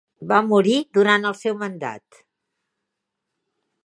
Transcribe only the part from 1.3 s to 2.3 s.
el seu mandat.